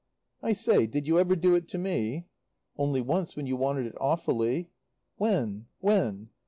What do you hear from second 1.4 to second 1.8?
it to